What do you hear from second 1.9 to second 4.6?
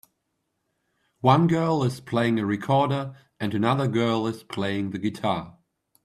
playing a recorder and another girl is